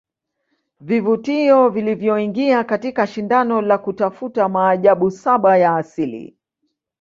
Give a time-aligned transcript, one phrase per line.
[0.79, 6.37] Vivutio vilivyoingia katika shindano la kutafuta maajabu saba ya Asili